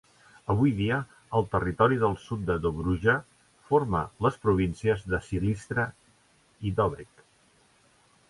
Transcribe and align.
Avui 0.51 0.71
dia, 0.77 0.95
el 1.39 1.43
territori 1.51 1.97
del 2.03 2.15
sud 2.21 2.47
de 2.47 2.55
Dobruja 2.63 3.15
forma 3.67 4.01
les 4.27 4.39
províncies 4.47 5.05
de 5.13 5.19
Silistra 5.29 5.85
i 6.71 6.73
Dobrich. 6.81 7.23